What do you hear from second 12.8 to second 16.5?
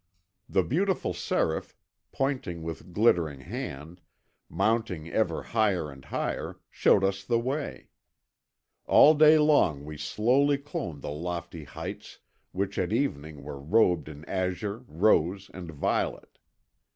evening were robed in azure, rose, and violet.